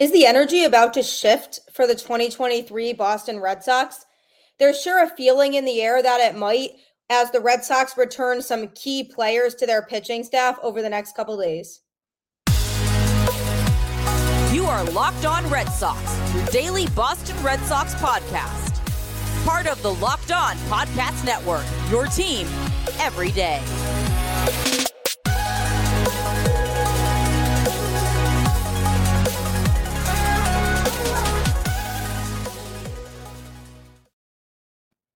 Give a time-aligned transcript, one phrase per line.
[0.00, 4.06] Is the energy about to shift for the 2023 Boston Red Sox?
[4.58, 6.70] There's sure a feeling in the air that it might
[7.10, 11.14] as the Red Sox return some key players to their pitching staff over the next
[11.14, 11.82] couple days.
[14.54, 16.00] You are Locked On Red Sox,
[16.34, 18.80] your daily Boston Red Sox podcast.
[19.44, 22.46] Part of the Locked On Podcast Network, your team
[22.98, 23.60] every day.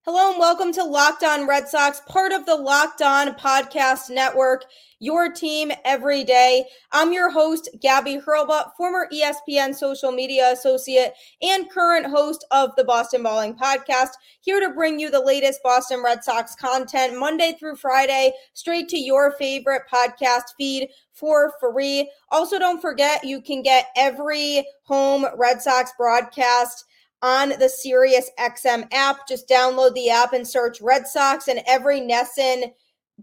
[0.07, 4.67] Hello and welcome to Locked On Red Sox, part of the Locked On Podcast Network,
[4.99, 6.67] your team every day.
[6.93, 12.85] I'm your host, Gabby Hurlbut, former ESPN social media associate and current host of the
[12.85, 14.11] Boston Balling Podcast,
[14.43, 18.99] here to bring you the latest Boston Red Sox content Monday through Friday, straight to
[18.99, 22.11] your favorite podcast feed for free.
[22.31, 26.85] Also, don't forget you can get every home Red Sox broadcast
[27.25, 29.27] on the Sirius XM app.
[29.27, 32.71] Just download the app and search Red Sox, and every NESN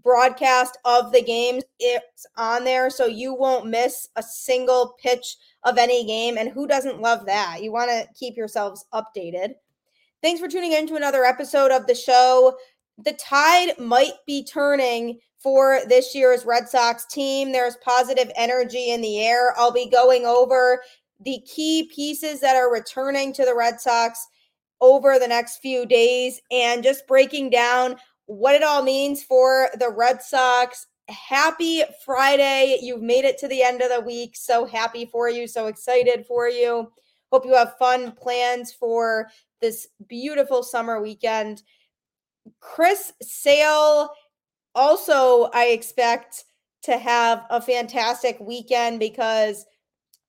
[0.04, 5.78] broadcast of the games it's on there, so you won't miss a single pitch of
[5.78, 6.40] any game.
[6.40, 7.62] And who doesn't love that?
[7.62, 9.54] You want to keep yourselves updated.
[10.24, 12.58] Thanks for tuning in to another episode of the show.
[12.98, 17.52] The tide might be turning for this year's Red Sox team.
[17.52, 19.54] There's positive energy in the air.
[19.58, 20.82] I'll be going over
[21.24, 24.28] the key pieces that are returning to the Red Sox
[24.80, 29.90] over the next few days and just breaking down what it all means for the
[29.90, 30.88] Red Sox.
[31.08, 32.80] Happy Friday.
[32.82, 34.36] You've made it to the end of the week.
[34.36, 35.48] So happy for you.
[35.48, 36.92] So excited for you.
[37.32, 39.30] Hope you have fun plans for
[39.62, 41.64] this beautiful summer weekend.
[42.60, 44.10] Chris Sale
[44.74, 46.46] also, I expect
[46.84, 49.66] to have a fantastic weekend because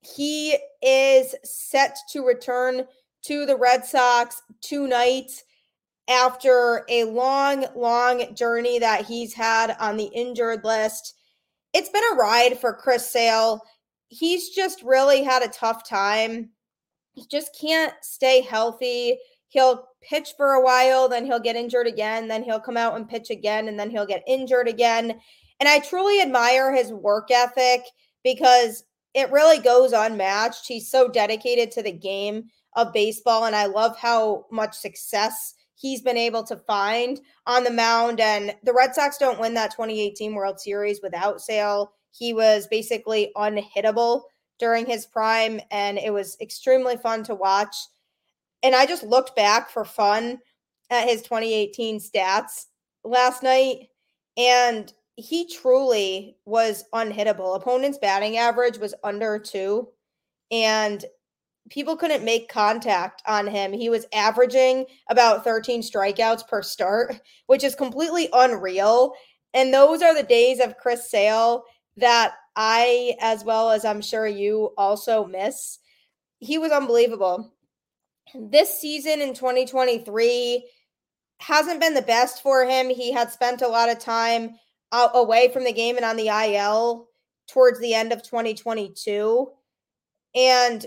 [0.03, 2.85] he is set to return
[3.23, 5.31] to the Red Sox tonight
[6.09, 11.15] after a long, long journey that he's had on the injured list.
[11.73, 13.61] It's been a ride for Chris Sale.
[14.09, 16.51] He's just really had a tough time.
[17.15, 19.19] He just can't stay healthy.
[19.49, 23.09] He'll pitch for a while, then he'll get injured again, then he'll come out and
[23.09, 25.21] pitch again, and then he'll get injured again.
[25.61, 27.83] And I truly admire his work ethic
[28.25, 30.67] because it really goes unmatched.
[30.67, 36.01] He's so dedicated to the game of baseball, and I love how much success he's
[36.01, 38.21] been able to find on the mound.
[38.21, 41.93] And the Red Sox don't win that 2018 World Series without Sale.
[42.13, 44.23] He was basically unhittable
[44.59, 47.77] during his prime, and it was extremely fun to watch.
[48.63, 50.39] And I just looked back for fun
[50.89, 52.67] at his 2018 stats
[53.05, 53.89] last night,
[54.37, 57.57] and he truly was unhittable.
[57.57, 59.89] Opponent's batting average was under two,
[60.51, 61.05] and
[61.71, 63.73] people couldn't make contact on him.
[63.73, 69.15] He was averaging about 13 strikeouts per start, which is completely unreal.
[69.55, 71.65] And those are the days of Chris Sale
[71.99, 75.79] that I, as well as I'm sure you, also miss.
[76.41, 77.53] He was unbelievable.
[78.35, 80.67] This season in 2023
[81.39, 82.89] hasn't been the best for him.
[82.89, 84.57] He had spent a lot of time
[84.93, 87.09] away from the game and on the IL
[87.49, 89.51] towards the end of 2022.
[90.35, 90.87] And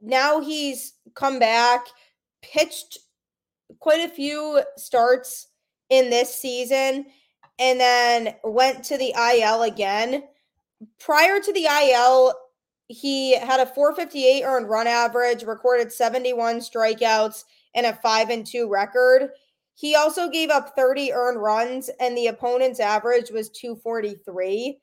[0.00, 1.86] now he's come back,
[2.42, 2.98] pitched
[3.78, 5.48] quite a few starts
[5.88, 7.06] in this season,
[7.58, 10.24] and then went to the IL again.
[10.98, 12.32] Prior to the IL,
[12.88, 18.68] he had a 458 earned run average, recorded 71 strikeouts, and a 5 and 2
[18.68, 19.30] record.
[19.80, 24.78] He also gave up 30 earned runs, and the opponent's average was 243.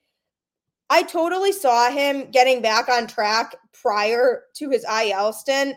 [0.90, 5.76] I totally saw him getting back on track prior to his IL stint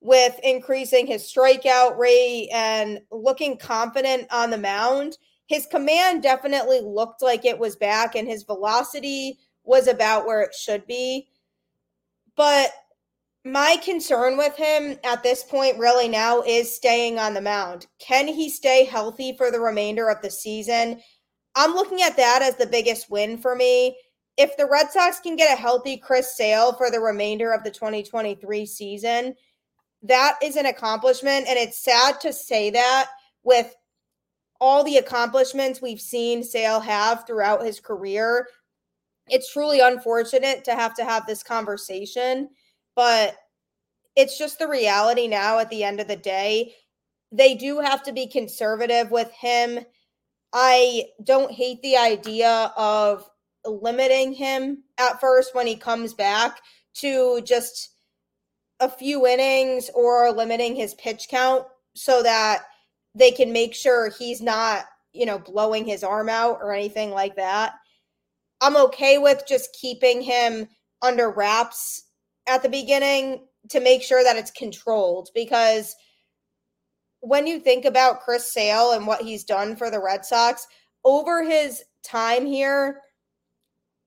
[0.00, 5.18] with increasing his strikeout rate and looking confident on the mound.
[5.46, 10.52] His command definitely looked like it was back, and his velocity was about where it
[10.52, 11.28] should be.
[12.34, 12.72] But
[13.44, 17.86] my concern with him at this point really now is staying on the mound.
[17.98, 21.00] Can he stay healthy for the remainder of the season?
[21.54, 23.96] I'm looking at that as the biggest win for me.
[24.36, 27.70] If the Red Sox can get a healthy Chris Sale for the remainder of the
[27.70, 29.34] 2023 season,
[30.02, 31.48] that is an accomplishment.
[31.48, 33.08] And it's sad to say that
[33.42, 33.74] with
[34.60, 38.48] all the accomplishments we've seen Sale have throughout his career.
[39.28, 42.48] It's truly unfortunate to have to have this conversation
[42.98, 43.36] but
[44.16, 46.74] it's just the reality now at the end of the day.
[47.30, 49.78] They do have to be conservative with him.
[50.52, 53.30] I don't hate the idea of
[53.64, 56.60] limiting him at first when he comes back
[56.94, 57.94] to just
[58.80, 62.64] a few innings or limiting his pitch count so that
[63.14, 67.36] they can make sure he's not, you know, blowing his arm out or anything like
[67.36, 67.74] that.
[68.60, 70.66] I'm okay with just keeping him
[71.00, 72.02] under wraps
[72.48, 75.94] at the beginning to make sure that it's controlled because
[77.20, 80.66] when you think about Chris Sale and what he's done for the Red Sox
[81.04, 83.02] over his time here,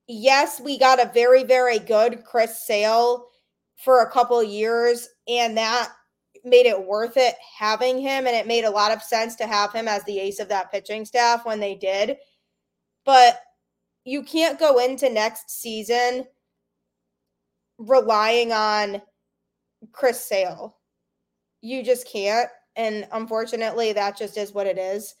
[0.08, 3.26] yes, we got a very, very good Chris Sale
[3.76, 5.90] for a couple years, and that
[6.44, 8.26] made it worth it having him.
[8.26, 10.72] And it made a lot of sense to have him as the ace of that
[10.72, 12.16] pitching staff when they did.
[13.04, 13.40] But
[14.04, 16.24] you can't go into next season
[17.86, 19.02] relying on
[19.92, 20.76] Chris Sale.
[21.60, 22.48] You just can't.
[22.76, 25.14] And unfortunately, that just is what it is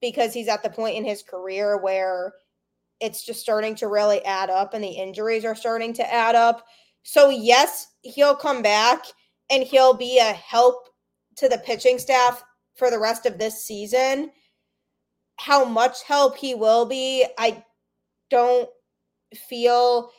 [0.00, 2.32] because he's at the point in his career where
[3.00, 6.64] it's just starting to really add up and the injuries are starting to add up.
[7.02, 9.04] So, yes, he'll come back
[9.50, 10.88] and he'll be a help
[11.36, 12.44] to the pitching staff
[12.76, 14.30] for the rest of this season.
[15.38, 17.64] How much help he will be, I
[18.28, 18.68] don't
[19.48, 20.10] feel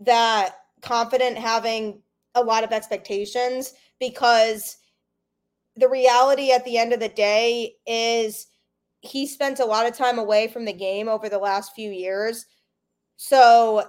[0.00, 2.00] that confident having
[2.34, 4.76] a lot of expectations because
[5.76, 8.48] the reality at the end of the day is
[9.00, 12.46] he spent a lot of time away from the game over the last few years.
[13.16, 13.88] So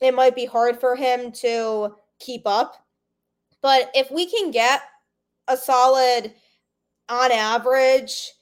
[0.00, 2.76] it might be hard for him to keep up.
[3.62, 4.82] But if we can get
[5.48, 6.32] a solid,
[7.08, 8.32] on average,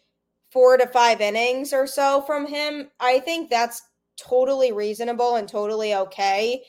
[0.51, 3.83] four to five innings or so from him, I think that's
[4.19, 6.63] totally reasonable and totally okay.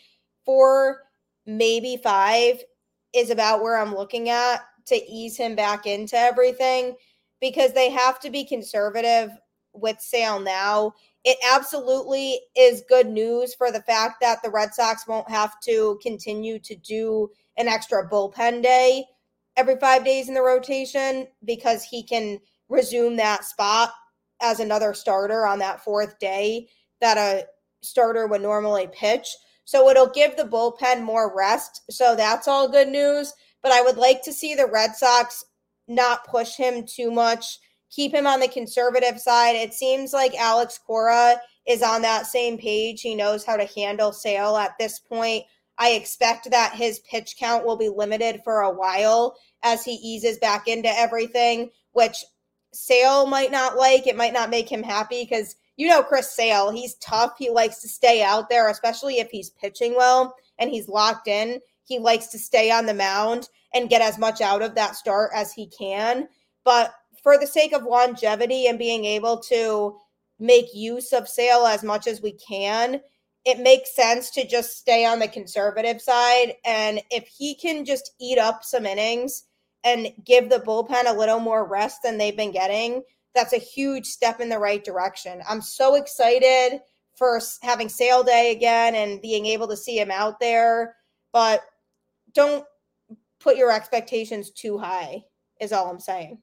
[0.45, 1.06] For
[1.47, 2.61] maybe five
[3.13, 6.95] is about where I'm looking at to ease him back into everything
[7.41, 9.31] because they have to be conservative
[9.73, 10.93] with Sale now.
[11.23, 15.99] It absolutely is good news for the fact that the Red Sox won't have to
[16.01, 19.05] continue to do an extra bullpen day
[19.55, 22.39] every five days in the rotation because he can
[22.69, 23.91] resume that spot
[24.41, 26.67] as another starter on that fourth day
[27.01, 27.45] that a
[27.81, 29.27] starter would normally pitch.
[29.67, 31.81] So it'll give the bullpen more rest.
[31.91, 33.33] So that's all good news.
[33.61, 35.43] But I would like to see the Red Sox
[35.89, 37.59] not push him too much,
[37.91, 39.57] keep him on the conservative side.
[39.57, 43.01] It seems like Alex Cora is on that same page.
[43.01, 45.43] He knows how to handle Sale at this point.
[45.77, 50.37] I expect that his pitch count will be limited for a while as he eases
[50.37, 52.23] back into everything, which
[52.71, 54.07] Sale might not like.
[54.07, 57.33] It might not make him happy because you know Chris Sale, he's tough.
[57.37, 61.61] He likes to stay out there, especially if he's pitching well and he's locked in.
[61.83, 65.31] He likes to stay on the mound and get as much out of that start
[65.33, 66.27] as he can.
[66.65, 66.93] But
[67.23, 69.97] for the sake of longevity and being able to
[70.39, 73.01] make use of Sale as much as we can,
[73.45, 76.53] it makes sense to just stay on the conservative side.
[76.65, 79.43] And if he can just eat up some innings
[79.83, 83.03] and give the bullpen a little more rest than they've been getting,
[83.37, 85.41] that's a huge step in the right direction.
[85.47, 86.79] I'm so excited
[87.15, 90.95] for having sale day again and being able to see him out there.
[91.31, 91.61] But
[92.33, 92.65] don't
[93.39, 95.23] put your expectations too high,
[95.61, 96.39] is all I'm saying.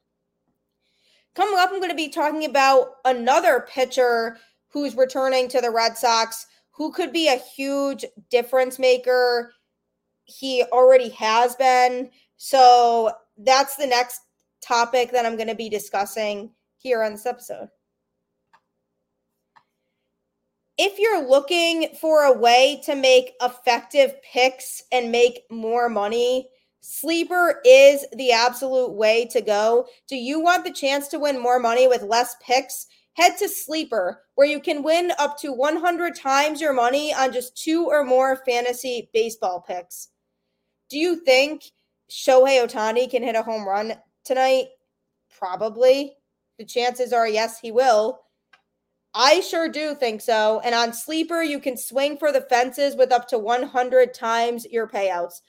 [1.34, 4.38] Coming up, I'm going to be talking about another pitcher
[4.68, 9.52] who's returning to the Red Sox, who could be a huge difference maker.
[10.24, 12.10] He already has been.
[12.36, 14.20] So that's the next
[14.60, 16.50] topic that I'm going to be discussing
[16.84, 17.68] here on this episode.
[20.76, 26.48] If you're looking for a way to make effective picks and make more money,
[26.80, 29.86] Sleeper is the absolute way to go.
[30.08, 32.86] Do you want the chance to win more money with less picks?
[33.14, 37.56] Head to Sleeper, where you can win up to 100 times your money on just
[37.56, 40.08] two or more fantasy baseball picks.
[40.90, 41.62] Do you think
[42.10, 44.66] Shohei Ohtani can hit a home run tonight?
[45.38, 46.16] Probably.
[46.58, 48.20] The chances are yes, he will.
[49.14, 50.60] I sure do think so.
[50.64, 54.88] And on Sleeper, you can swing for the fences with up to 100 times your
[54.88, 55.40] payouts.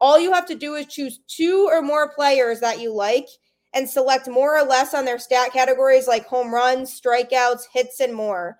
[0.00, 3.26] All you have to do is choose two or more players that you like
[3.74, 8.14] and select more or less on their stat categories like home runs, strikeouts, hits, and
[8.14, 8.58] more.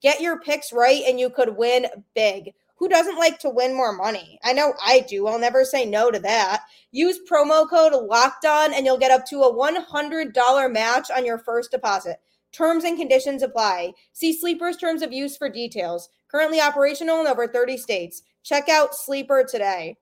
[0.00, 2.52] Get your picks right and you could win big.
[2.76, 4.38] Who doesn't like to win more money?
[4.44, 5.26] I know I do.
[5.26, 6.64] I'll never say no to that.
[6.92, 11.38] Use promo code locked on and you'll get up to a $100 match on your
[11.38, 12.18] first deposit.
[12.52, 13.92] Terms and conditions apply.
[14.12, 16.08] See Sleeper's terms of use for details.
[16.30, 18.22] Currently operational in over 30 states.
[18.42, 19.96] Check out Sleeper today.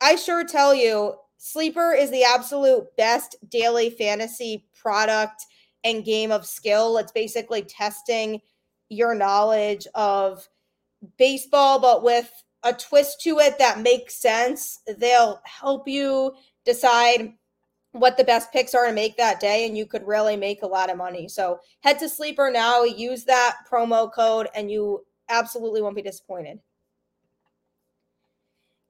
[0.00, 5.44] I sure tell you, Sleeper is the absolute best daily fantasy product
[5.82, 6.98] and game of skill.
[6.98, 8.40] It's basically testing
[8.88, 10.48] your knowledge of
[11.18, 12.30] baseball, but with
[12.62, 14.80] a twist to it that makes sense.
[14.98, 17.32] They'll help you decide
[17.92, 20.66] what the best picks are to make that day, and you could really make a
[20.66, 21.28] lot of money.
[21.28, 26.58] So head to Sleeper now, use that promo code, and you absolutely won't be disappointed.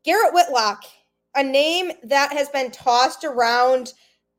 [0.04, 0.84] Garrett Whitlock,
[1.34, 3.94] a name that has been tossed around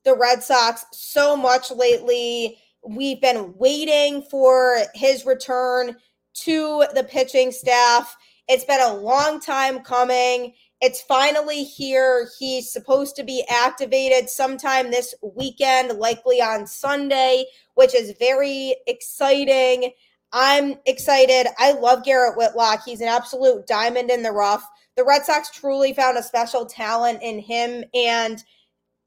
[0.05, 2.57] the Red Sox so much lately.
[2.85, 5.95] We've been waiting for his return
[6.33, 8.15] to the pitching staff.
[8.47, 10.53] It's been a long time coming.
[10.81, 12.27] It's finally here.
[12.37, 19.91] He's supposed to be activated sometime this weekend, likely on Sunday, which is very exciting.
[20.33, 21.47] I'm excited.
[21.57, 22.81] I love Garrett Whitlock.
[22.83, 24.67] He's an absolute diamond in the rough.
[24.97, 27.83] The Red Sox truly found a special talent in him.
[27.93, 28.43] And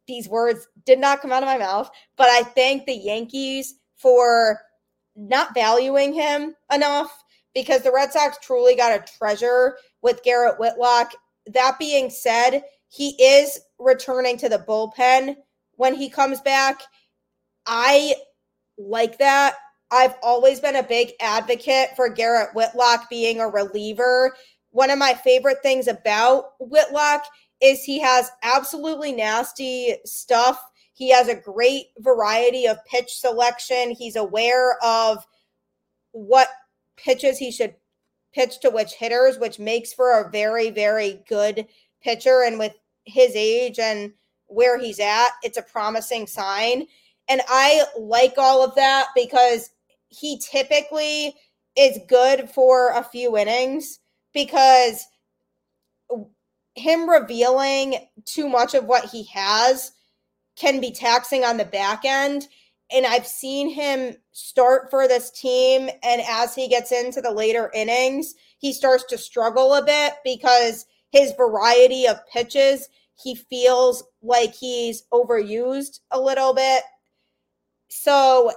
[0.07, 4.61] these words did not come out of my mouth, but I thank the Yankees for
[5.17, 11.13] not valuing him enough because the Red Sox truly got a treasure with Garrett Whitlock.
[11.47, 15.37] That being said, he is returning to the bullpen
[15.73, 16.83] when he comes back.
[17.67, 18.15] I
[18.79, 19.57] like that.
[19.91, 24.37] I've always been a big advocate for Garrett Whitlock being a reliever.
[24.71, 27.25] One of my favorite things about Whitlock
[27.61, 30.61] is he has absolutely nasty stuff.
[30.97, 33.91] He has a great variety of pitch selection.
[33.91, 35.27] He's aware of
[36.13, 36.49] what
[36.97, 37.75] pitches he should
[38.33, 41.67] pitch to which hitters, which makes for a very, very good
[42.03, 42.45] pitcher.
[42.45, 42.73] And with
[43.05, 44.15] his age and
[44.47, 46.87] where he's at, it's a promising sign.
[47.29, 49.69] And I like all of that because
[50.09, 51.35] he typically
[51.77, 54.01] is good for a few innings
[54.33, 55.07] because
[56.75, 59.93] him revealing too much of what he has
[60.57, 62.49] can be taxing on the back end.
[62.93, 65.91] And I've seen him start for this team.
[66.03, 70.87] And as he gets into the later innings, he starts to struggle a bit because
[71.11, 76.83] his variety of pitches, he feels like he's overused a little bit.
[77.89, 78.53] So,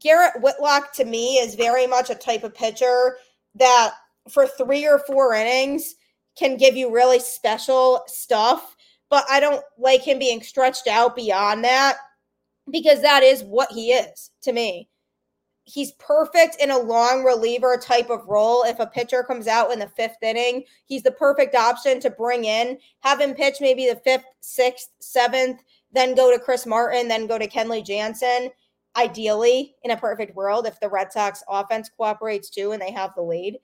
[0.00, 3.18] Garrett Whitlock to me is very much a type of pitcher
[3.54, 3.92] that
[4.28, 5.94] for three or four innings,
[6.36, 8.75] can give you really special stuff,
[9.10, 11.96] but I don't like him being stretched out beyond that
[12.70, 14.88] because that is what he is to me.
[15.64, 18.62] He's perfect in a long reliever type of role.
[18.62, 22.44] If a pitcher comes out in the fifth inning, he's the perfect option to bring
[22.44, 25.60] in, have him pitch maybe the fifth, sixth, seventh,
[25.92, 28.50] then go to Chris Martin, then go to Kenley Jansen.
[28.96, 33.10] Ideally, in a perfect world, if the Red Sox offense cooperates too and they have
[33.14, 33.58] the lead.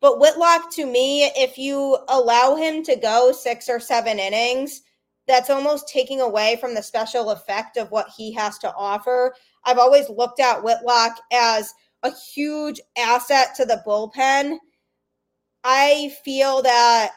[0.00, 4.82] But Whitlock, to me, if you allow him to go six or seven innings,
[5.26, 9.34] that's almost taking away from the special effect of what he has to offer.
[9.64, 11.72] I've always looked at Whitlock as
[12.02, 14.58] a huge asset to the bullpen.
[15.64, 17.12] I feel that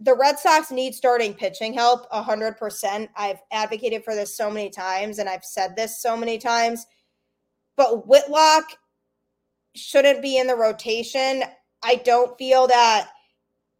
[0.00, 3.08] the Red Sox need starting pitching help 100%.
[3.16, 6.86] I've advocated for this so many times and I've said this so many times.
[7.76, 8.64] But Whitlock
[9.74, 11.44] shouldn't be in the rotation.
[11.86, 13.10] I don't feel that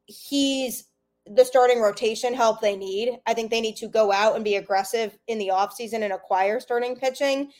[0.06, 0.84] he's
[1.26, 3.18] the starting rotation help they need.
[3.26, 6.60] I think they need to go out and be aggressive in the offseason and acquire
[6.60, 7.50] starting pitching.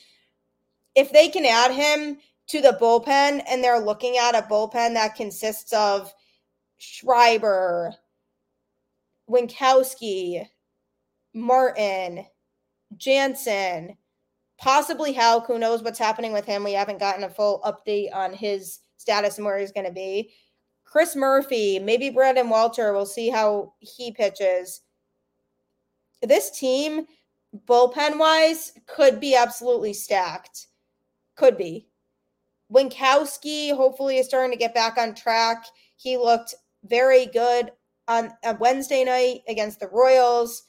[0.95, 5.15] If they can add him to the bullpen and they're looking at a bullpen that
[5.15, 6.13] consists of
[6.77, 7.93] Schreiber,
[9.29, 10.47] Winckowski,
[11.33, 12.25] Martin,
[12.95, 13.97] Jansen,
[14.57, 15.45] possibly Houck.
[15.47, 16.63] Who knows what's happening with him?
[16.63, 20.31] We haven't gotten a full update on his status and where he's going to be.
[20.83, 22.93] Chris Murphy, maybe Brandon Walter.
[22.93, 24.81] We'll see how he pitches.
[26.21, 27.05] This team,
[27.65, 30.67] bullpen wise, could be absolutely stacked.
[31.35, 31.87] Could be.
[32.71, 35.65] Winckowski hopefully is starting to get back on track.
[35.95, 37.71] He looked very good
[38.07, 40.63] on a Wednesday night against the Royals.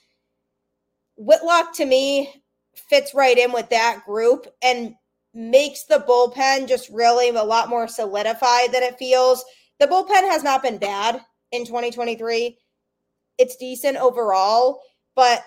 [1.17, 2.43] Whitlock to me
[2.75, 4.47] fits right in with that group.
[4.63, 4.95] And
[5.35, 9.45] makes the bullpen just really a lot more solidified than it feels.
[9.79, 11.21] The bullpen has not been bad
[11.53, 12.59] in 2023.
[13.39, 14.81] It's decent overall,
[15.15, 15.45] but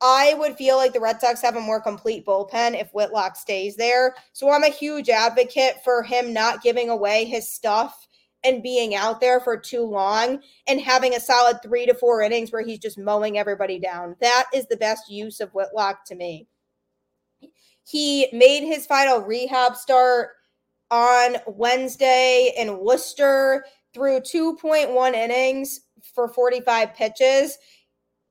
[0.00, 3.76] I would feel like the Red Sox have a more complete bullpen if Whitlock stays
[3.76, 4.14] there.
[4.32, 8.06] So I'm a huge advocate for him not giving away his stuff
[8.44, 12.52] and being out there for too long and having a solid three to four innings
[12.52, 14.14] where he's just mowing everybody down.
[14.20, 16.46] That is the best use of Whitlock to me.
[17.84, 20.30] He made his final rehab start
[20.90, 25.80] on Wednesday in Worcester through 2.1 innings
[26.14, 27.58] for 45 pitches.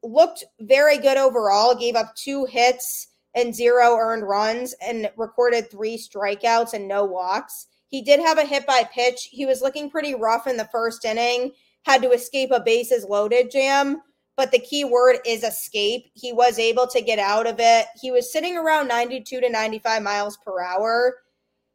[0.01, 5.97] Looked very good overall, gave up two hits and zero earned runs and recorded three
[5.97, 7.67] strikeouts and no walks.
[7.87, 9.29] He did have a hit by pitch.
[9.31, 11.51] He was looking pretty rough in the first inning.
[11.83, 14.01] had to escape a bases loaded jam,
[14.35, 16.11] but the key word is escape.
[16.13, 17.87] He was able to get out of it.
[18.01, 21.17] He was sitting around 92 to 95 miles per hour.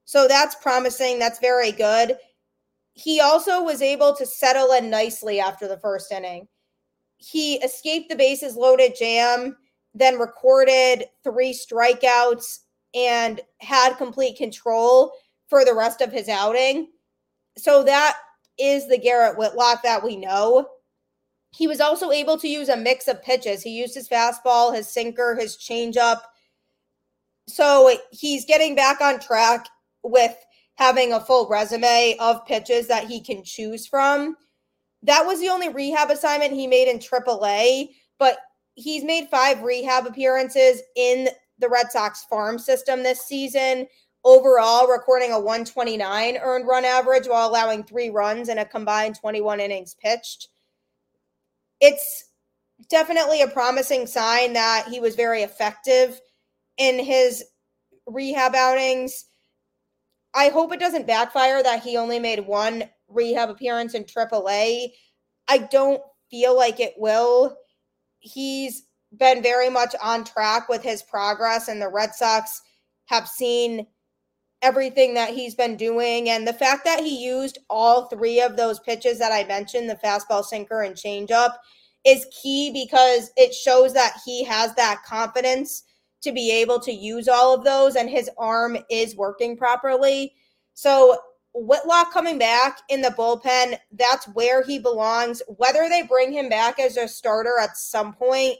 [0.04, 1.18] So that's promising.
[1.18, 2.16] That's very good.
[2.94, 6.48] He also was able to settle in nicely after the first inning.
[7.18, 9.56] He escaped the bases loaded jam,
[9.94, 12.60] then recorded three strikeouts
[12.94, 15.12] and had complete control
[15.48, 16.88] for the rest of his outing.
[17.56, 18.16] So that
[18.58, 20.68] is the Garrett Whitlock that we know.
[21.50, 23.62] He was also able to use a mix of pitches.
[23.62, 26.20] He used his fastball, his sinker, his changeup.
[27.48, 29.66] So he's getting back on track
[30.02, 30.36] with
[30.74, 34.36] having a full resume of pitches that he can choose from.
[35.02, 38.38] That was the only rehab assignment he made in AAA, but
[38.74, 41.28] he's made five rehab appearances in
[41.58, 43.86] the Red Sox farm system this season,
[44.24, 49.60] overall recording a 129 earned run average while allowing three runs in a combined 21
[49.60, 50.48] innings pitched.
[51.80, 52.24] It's
[52.90, 56.20] definitely a promising sign that he was very effective
[56.76, 57.44] in his
[58.06, 59.24] rehab outings.
[60.34, 64.92] I hope it doesn't backfire that he only made one rehab appearance in AAA.
[65.48, 67.56] I don't feel like it will.
[68.20, 68.84] He's
[69.16, 72.60] been very much on track with his progress, and the Red Sox
[73.06, 73.86] have seen
[74.62, 76.28] everything that he's been doing.
[76.30, 79.96] And the fact that he used all three of those pitches that I mentioned the
[79.96, 81.54] fastball, sinker, and changeup
[82.04, 85.84] is key because it shows that he has that confidence
[86.22, 90.34] to be able to use all of those and his arm is working properly.
[90.74, 91.18] So,
[91.54, 95.42] Whitlock coming back in the bullpen, that's where he belongs.
[95.48, 98.56] Whether they bring him back as a starter at some point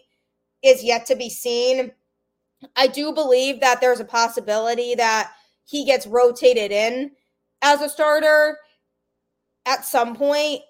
[0.62, 1.92] is yet to be seen.
[2.74, 5.30] I do believe that there's a possibility that
[5.68, 7.10] he gets rotated in
[7.60, 8.56] as a starter
[9.66, 10.62] at some point.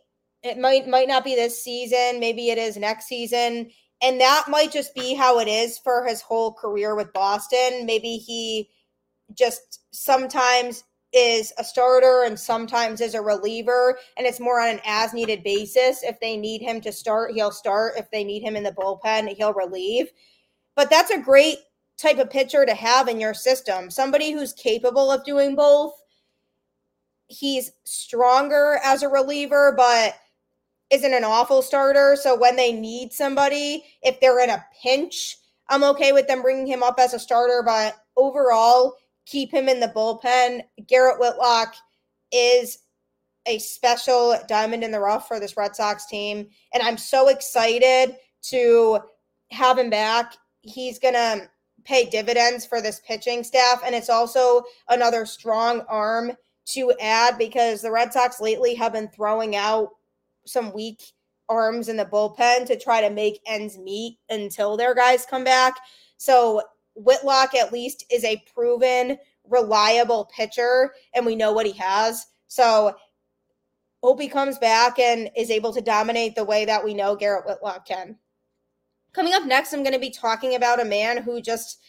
[0.43, 3.71] It might might not be this season, maybe it is next season.
[4.03, 7.85] And that might just be how it is for his whole career with Boston.
[7.85, 8.71] Maybe he
[9.35, 14.81] just sometimes is a starter and sometimes is a reliever and it's more on an
[14.85, 18.57] as needed basis if they need him to start he'll start if they need him
[18.57, 20.11] in the bullpen he'll relieve
[20.77, 21.57] but that's a great
[22.01, 25.93] type of pitcher to have in your system somebody who's capable of doing both
[27.29, 30.15] he's stronger as a reliever but
[30.91, 35.37] isn't an awful starter so when they need somebody if they're in a pinch
[35.69, 38.95] i'm okay with them bringing him up as a starter but overall
[39.29, 40.63] keep him in the bullpen.
[40.87, 41.75] Garrett Whitlock
[42.33, 42.79] is
[43.47, 46.49] a special diamond in the rough for this Red Sox team.
[46.73, 49.01] And I'm so excited to
[49.51, 50.35] have him back.
[50.63, 51.49] He's going to
[51.89, 53.83] pay dividends for this pitching staff.
[53.85, 56.33] And it's also another strong arm
[56.67, 59.89] to add because the Red Sox lately have been throwing out
[60.45, 61.03] some weak
[61.49, 65.77] arms in the bullpen to try to make ends meet until their guys come back.
[66.19, 66.63] So
[66.95, 69.17] Whitlock at least is a proven,
[69.49, 72.27] reliable pitcher, and we know what he has.
[72.49, 72.95] So
[74.03, 77.47] hope he comes back and is able to dominate the way that we know Garrett
[77.47, 78.19] Whitlock can.
[79.19, 81.81] Coming up next, I'm going to be talking about a man who just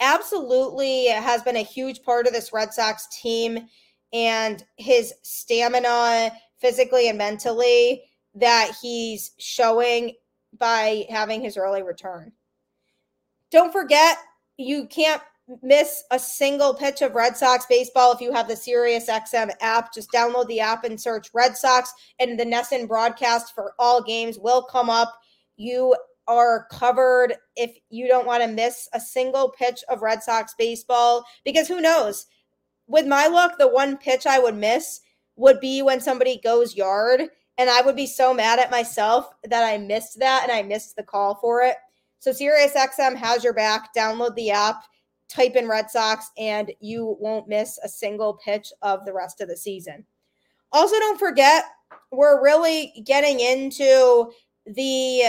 [0.00, 3.68] absolutely has been a huge part of this Red Sox team
[4.12, 8.02] and his stamina physically and mentally
[8.34, 10.14] that he's showing
[10.58, 12.32] by having his early return.
[13.52, 14.18] Don't forget,
[14.56, 15.22] you can't
[15.62, 19.94] miss a single pitch of Red Sox baseball if you have the Sirius XM app.
[19.94, 24.40] Just download the app and search Red Sox, and the NESN broadcast for all games
[24.40, 25.14] will come up.
[25.56, 25.94] You
[26.26, 31.24] are covered if you don't want to miss a single pitch of Red Sox baseball
[31.44, 32.26] because who knows?
[32.86, 35.00] With my luck, the one pitch I would miss
[35.36, 37.22] would be when somebody goes yard.
[37.56, 40.96] And I would be so mad at myself that I missed that and I missed
[40.96, 41.76] the call for it.
[42.18, 43.94] So SiriusXM has your back.
[43.94, 44.82] Download the app,
[45.28, 49.48] type in Red Sox, and you won't miss a single pitch of the rest of
[49.48, 50.04] the season.
[50.72, 51.64] Also, don't forget,
[52.10, 54.32] we're really getting into
[54.66, 55.24] the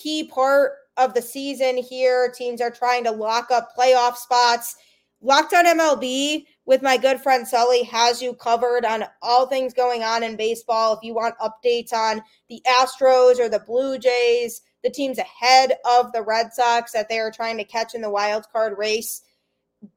[0.00, 2.30] key part of the season here.
[2.30, 4.76] Teams are trying to lock up playoff spots.
[5.20, 10.02] Locked on MLB with my good friend Sully has you covered on all things going
[10.02, 10.94] on in baseball.
[10.94, 16.12] If you want updates on the Astros or the Blue Jays, the teams ahead of
[16.12, 19.22] the Red Sox that they are trying to catch in the wild card race.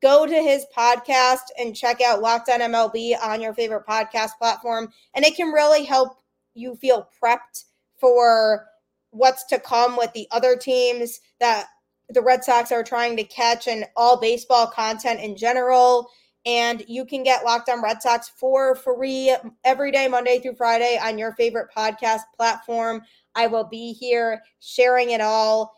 [0.02, 4.90] Go to his podcast and check out Locked on MLB on your favorite podcast platform.
[5.14, 6.18] And it can really help
[6.56, 7.66] you feel prepped
[8.00, 8.68] for
[9.12, 11.68] what's to come with the other teams that
[12.10, 16.10] the Red Sox are trying to catch and all baseball content in general.
[16.46, 21.00] And you can get Locked On Red Sox for free every day, Monday through Friday,
[21.02, 23.02] on your favorite podcast platform.
[23.36, 25.74] I will be here sharing it all,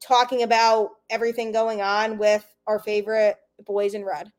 [0.00, 4.32] talking about everything going on with our favorite boys in red.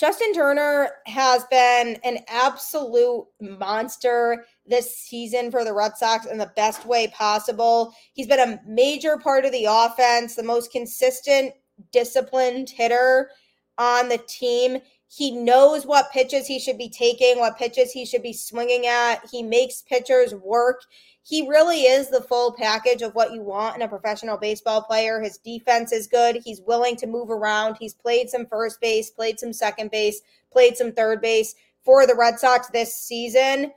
[0.00, 6.50] Justin Turner has been an absolute monster this season for the Red Sox in the
[6.56, 7.92] best way possible.
[8.14, 11.52] He's been a major part of the offense, the most consistent,
[11.92, 13.28] disciplined hitter
[13.76, 14.78] on the team.
[15.12, 19.20] He knows what pitches he should be taking, what pitches he should be swinging at.
[19.30, 20.82] He makes pitchers work
[21.22, 25.20] he really is the full package of what you want in a professional baseball player.
[25.20, 26.40] His defense is good.
[26.44, 27.76] He's willing to move around.
[27.78, 30.20] He's played some first base, played some second base,
[30.50, 33.72] played some third base for the Red Sox this season.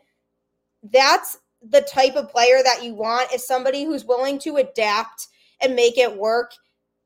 [0.81, 5.27] That's the type of player that you want is somebody who's willing to adapt
[5.61, 6.53] and make it work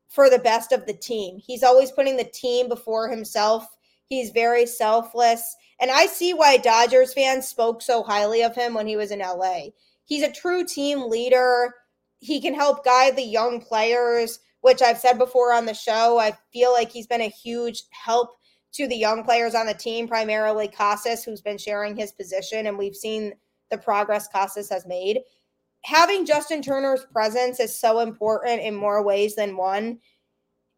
[0.07, 1.39] for the best of the team.
[1.45, 3.67] He's always putting the team before himself.
[4.09, 5.55] He's very selfless.
[5.79, 9.19] And I see why Dodgers fans spoke so highly of him when he was in
[9.19, 9.69] LA
[10.07, 11.75] he's a true team leader.
[12.19, 16.17] He can help guide the young players, which I've said before on the show.
[16.17, 18.31] I feel like he's been a huge help
[18.73, 22.77] to the young players on the team, primarily Casas, who's been sharing his position, and
[22.77, 23.33] we've seen
[23.69, 25.19] the progress Casas has made.
[25.83, 29.99] Having Justin Turner's presence is so important in more ways than one.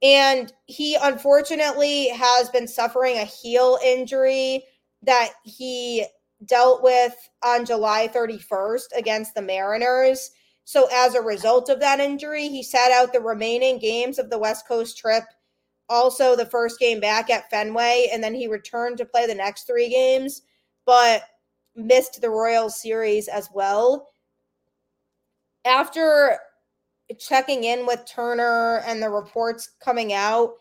[0.02, 4.64] And he unfortunately has been suffering a heel injury
[5.04, 6.06] that he
[6.46, 10.32] dealt with on July 31st against the Mariners.
[10.64, 14.38] So, as a result of that injury, he sat out the remaining games of the
[14.38, 15.24] West Coast trip,
[15.90, 19.64] also the first game back at Fenway, and then he returned to play the next
[19.64, 20.44] three games,
[20.86, 21.24] but
[21.76, 24.10] missed the Royals series as well.
[25.66, 26.40] After
[27.18, 30.54] checking in with Turner and the reports coming out,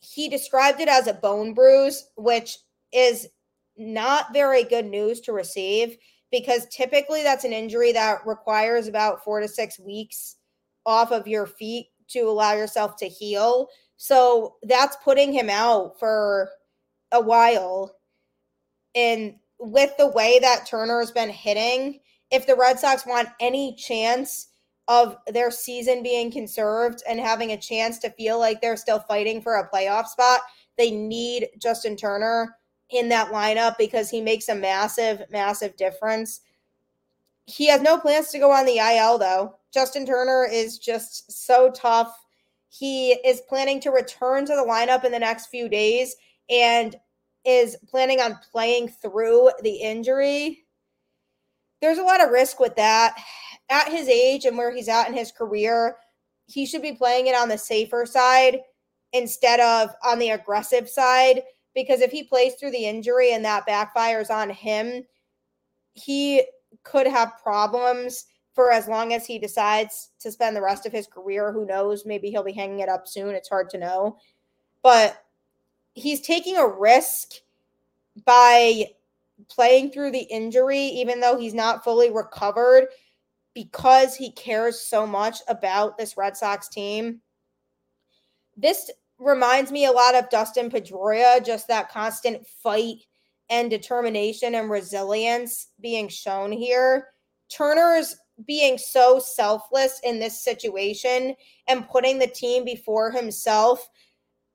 [0.00, 2.56] he described it as a bone bruise, which
[2.92, 3.28] is
[3.76, 5.96] not very good news to receive
[6.30, 10.36] because typically that's an injury that requires about four to six weeks
[10.86, 13.68] off of your feet to allow yourself to heal.
[13.96, 16.50] So that's putting him out for
[17.12, 17.94] a while.
[18.94, 24.48] And with the way that Turner's been hitting, if the Red Sox want any chance
[24.90, 29.40] of their season being conserved and having a chance to feel like they're still fighting
[29.40, 30.40] for a playoff spot,
[30.76, 32.56] they need Justin Turner
[32.90, 36.40] in that lineup because he makes a massive, massive difference.
[37.46, 39.54] He has no plans to go on the IL though.
[39.72, 42.12] Justin Turner is just so tough.
[42.68, 46.16] He is planning to return to the lineup in the next few days
[46.50, 46.96] and
[47.44, 50.64] is planning on playing through the injury.
[51.80, 53.16] There's a lot of risk with that.
[53.70, 55.96] At his age and where he's at in his career,
[56.46, 58.60] he should be playing it on the safer side
[59.12, 61.42] instead of on the aggressive side
[61.74, 65.04] because if he plays through the injury and that backfires on him,
[65.94, 66.42] he
[66.82, 71.06] could have problems for as long as he decides to spend the rest of his
[71.06, 71.52] career.
[71.52, 72.04] Who knows?
[72.04, 73.34] Maybe he'll be hanging it up soon.
[73.34, 74.18] It's hard to know.
[74.82, 75.24] But
[75.94, 77.34] he's taking a risk
[78.24, 78.86] by
[79.48, 82.88] playing through the injury, even though he's not fully recovered,
[83.54, 87.20] because he cares so much about this Red Sox team.
[88.56, 92.98] This reminds me a lot of Dustin Pedroia, just that constant fight
[93.50, 97.08] and determination and resilience being shown here.
[97.50, 101.34] Turner's being so selfless in this situation
[101.68, 103.88] and putting the team before himself.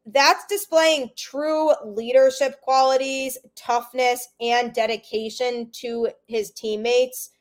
[0.05, 7.31] That's displaying true leadership qualities, toughness, and dedication to his teammates.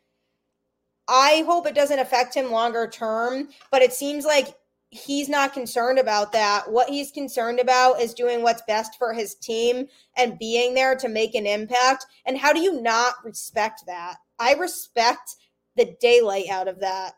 [1.08, 4.54] I hope it doesn't affect him longer term, but it seems like
[4.90, 6.70] he's not concerned about that.
[6.70, 9.86] What he's concerned about is doing what's best for his team
[10.16, 12.06] and being there to make an impact.
[12.24, 14.16] And how do you not respect that?
[14.38, 15.36] I respect
[15.76, 17.14] the daylight out of that.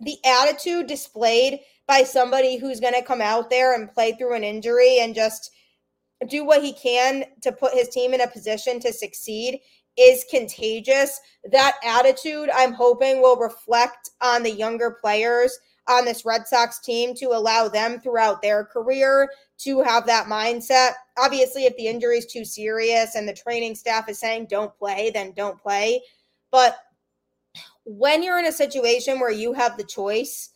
[0.00, 4.44] The attitude displayed by somebody who's going to come out there and play through an
[4.44, 5.50] injury and just
[6.28, 9.60] do what he can to put his team in a position to succeed
[9.96, 11.20] is contagious.
[11.50, 17.14] That attitude, I'm hoping, will reflect on the younger players on this Red Sox team
[17.16, 19.28] to allow them throughout their career
[19.58, 20.92] to have that mindset.
[21.18, 25.10] Obviously, if the injury is too serious and the training staff is saying don't play,
[25.12, 26.00] then don't play.
[26.50, 26.78] But
[27.84, 30.50] when you're in a situation where you have the choice,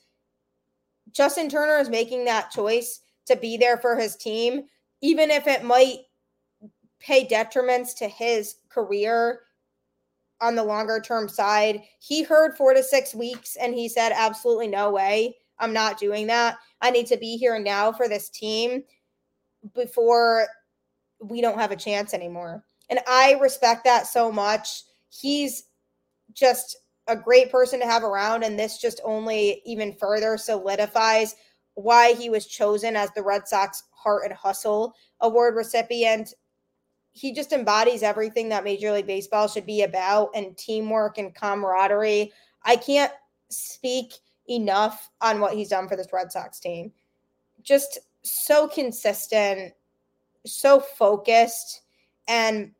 [1.12, 4.62] Justin Turner is making that choice to be there for his team,
[5.02, 5.98] even if it might
[7.00, 9.40] pay detriments to his career
[10.40, 11.82] on the longer term side.
[11.98, 15.36] He heard four to six weeks and he said, absolutely no way.
[15.58, 16.58] I'm not doing that.
[16.80, 18.84] I need to be here now for this team.
[19.74, 20.46] before
[21.20, 22.64] we don't have a chance anymore.
[22.90, 24.84] And I respect that so much.
[25.08, 25.64] He's
[26.32, 28.44] just a great person to have around.
[28.44, 31.34] And this just only even further solidifies
[31.74, 36.34] why he was chosen as the Red Sox Heart and Hustle Award recipient.
[37.18, 42.32] He just embodies everything that Major League Baseball should be about and teamwork and camaraderie.
[42.62, 43.12] I can't
[43.48, 44.14] speak
[44.48, 46.92] enough on what he's done for this Red Sox team.
[47.62, 49.72] Just so consistent,
[50.46, 51.82] so focused,
[52.28, 52.70] and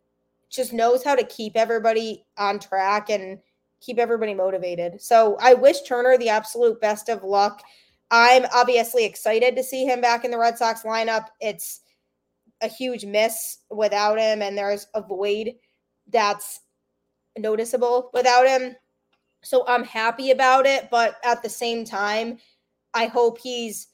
[0.48, 3.40] just knows how to keep everybody on track and
[3.81, 5.03] keep everybody motivated.
[5.03, 7.62] So I wish Turner the absolute best of luck.
[8.11, 11.27] I'm obviously excited to see him back in the Red Sox lineup.
[11.40, 11.81] It's
[12.61, 15.55] a huge miss without him, and there's a void
[16.09, 16.61] that's
[17.37, 18.75] noticeable without him.
[19.42, 22.38] So I'm happy about it, but at the same time,
[22.94, 23.88] I hope he's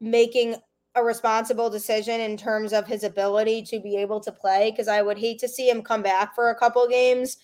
[0.00, 0.56] making
[0.94, 5.02] a responsible decision in terms of his ability to be able to play because I
[5.02, 7.38] would hate to see him come back for a couple games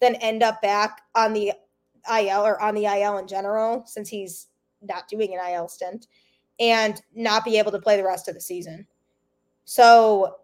[0.00, 1.52] then end up back on the
[2.10, 4.46] IL or on the IL in general since he's
[4.82, 6.06] not doing an IL stint
[6.60, 8.86] and not be able to play the rest of the season.
[9.68, 10.36] So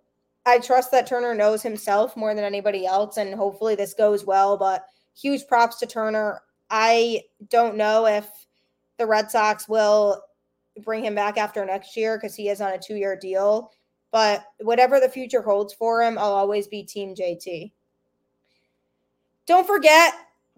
[0.45, 4.59] I trust that Turner knows himself more than anybody else and hopefully this goes well,
[4.59, 4.85] but
[5.19, 6.43] huge props to Turner.
[6.69, 8.29] I don't know if
[8.99, 10.23] the Red Sox will
[10.83, 13.71] bring him back after next year because he is on a two year deal.
[14.13, 17.73] But whatever the future holds for him, I'll always be Team JT.
[19.47, 20.13] Don't forget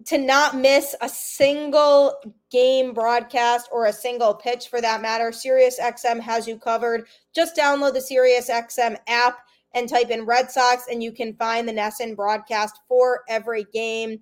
[0.05, 2.15] to not miss a single
[2.51, 5.31] game broadcast or a single pitch for that matter.
[5.31, 7.07] SiriusXM has you covered.
[7.33, 9.39] Just download the SiriusXM app
[9.73, 14.19] and type in Red Sox, and you can find the NESN broadcast for every game.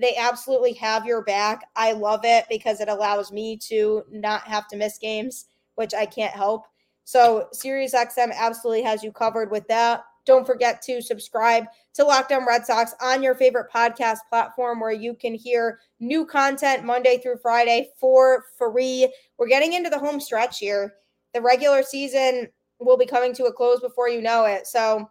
[0.00, 1.66] They absolutely have your back.
[1.76, 6.06] I love it because it allows me to not have to miss games, which I
[6.06, 6.66] can't help.
[7.04, 10.04] So SiriusXM absolutely has you covered with that.
[10.28, 11.64] Don't forget to subscribe
[11.94, 16.26] to Locked On Red Sox on your favorite podcast platform where you can hear new
[16.26, 19.10] content Monday through Friday for free.
[19.38, 20.96] We're getting into the home stretch here.
[21.32, 22.46] The regular season
[22.78, 24.66] will be coming to a close before you know it.
[24.66, 25.08] So,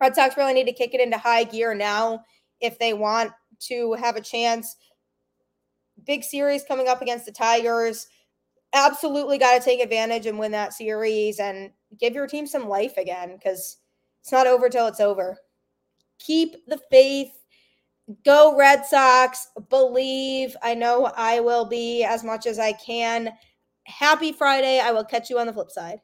[0.00, 2.22] Red Sox really need to kick it into high gear now
[2.60, 4.76] if they want to have a chance.
[6.06, 8.06] Big series coming up against the Tigers.
[8.72, 12.96] Absolutely got to take advantage and win that series and give your team some life
[12.98, 13.78] again because
[14.24, 15.36] it's not over till it's over.
[16.18, 17.28] Keep the faith.
[18.24, 19.48] Go Red Sox.
[19.68, 20.56] Believe.
[20.62, 23.34] I know I will be as much as I can.
[23.84, 24.80] Happy Friday.
[24.80, 25.98] I will catch you on the flip side.